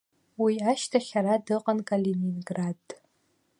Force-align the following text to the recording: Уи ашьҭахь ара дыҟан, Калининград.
Уи 0.43 0.55
ашьҭахь 0.71 1.11
ара 1.19 1.35
дыҟан, 1.45 1.79
Калининград. 1.89 2.85